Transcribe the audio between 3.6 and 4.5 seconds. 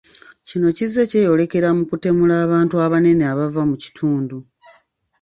mu kitundu.